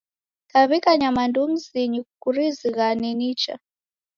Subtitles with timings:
[0.51, 3.53] Kaw'ika nyamandu mzinyi kurizighane nicha.